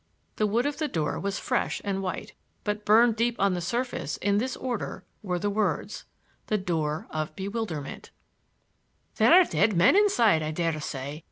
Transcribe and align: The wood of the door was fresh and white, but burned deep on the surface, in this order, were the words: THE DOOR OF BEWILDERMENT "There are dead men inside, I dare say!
The 0.37 0.47
wood 0.47 0.65
of 0.65 0.79
the 0.79 0.87
door 0.87 1.19
was 1.19 1.37
fresh 1.37 1.79
and 1.85 2.01
white, 2.01 2.33
but 2.63 2.85
burned 2.85 3.15
deep 3.15 3.39
on 3.39 3.53
the 3.53 3.61
surface, 3.61 4.17
in 4.17 4.39
this 4.39 4.55
order, 4.57 5.05
were 5.21 5.37
the 5.37 5.51
words: 5.51 6.05
THE 6.47 6.57
DOOR 6.57 7.05
OF 7.11 7.35
BEWILDERMENT 7.35 8.09
"There 9.17 9.31
are 9.31 9.43
dead 9.45 9.77
men 9.77 9.95
inside, 9.95 10.41
I 10.41 10.49
dare 10.49 10.81
say! 10.81 11.19